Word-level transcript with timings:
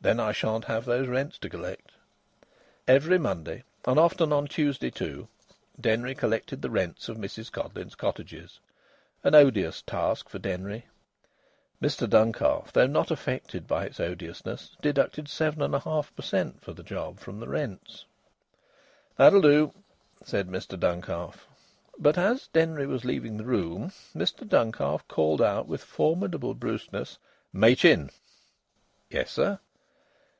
Then 0.00 0.20
I 0.20 0.30
shan't 0.30 0.64
have 0.66 0.84
those 0.84 1.08
rents 1.08 1.38
to 1.40 1.48
collect." 1.50 1.90
Every 2.86 3.18
Monday, 3.18 3.64
and 3.84 3.98
often 3.98 4.32
on 4.32 4.46
Tuesday, 4.46 4.90
too, 4.92 5.26
Denry 5.78 6.14
collected 6.14 6.62
the 6.62 6.70
rents 6.70 7.08
of 7.08 7.16
Mrs 7.16 7.50
Codleyn's 7.50 7.96
cottages 7.96 8.60
an 9.24 9.34
odious 9.34 9.82
task 9.82 10.28
for 10.28 10.38
Denry. 10.38 10.86
Mr 11.82 12.08
Duncalf, 12.08 12.72
though 12.72 12.86
not 12.86 13.10
affected 13.10 13.66
by 13.66 13.86
its 13.86 13.98
odiousness, 13.98 14.76
deducted 14.80 15.28
7 15.28 15.58
1/2 15.60 16.14
per 16.14 16.22
cent. 16.22 16.62
for 16.62 16.72
the 16.72 16.84
job 16.84 17.18
from 17.18 17.40
the 17.40 17.48
rents. 17.48 18.04
"That'll 19.16 19.42
do," 19.42 19.74
said 20.24 20.48
Mr 20.48 20.78
Duncalf. 20.78 21.48
But 21.98 22.16
as 22.16 22.46
Denry 22.46 22.86
was 22.86 23.04
leaving 23.04 23.36
the 23.36 23.44
room 23.44 23.90
Mr 24.14 24.48
Duncalf 24.48 25.08
called 25.08 25.42
with 25.68 25.82
formidable 25.82 26.54
brusqueness 26.54 27.18
"Machin!" 27.52 28.10
"Yes, 29.10 29.32
sir?" 29.32 29.58